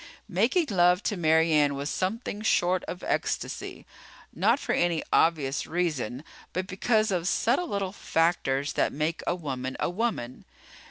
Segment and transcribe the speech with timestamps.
[0.27, 3.85] Making love to Mary Ann was something short of ecstasy.
[4.33, 9.77] Not for any obvious reason, but because of subtle little factors that make a woman
[9.79, 10.45] a woman.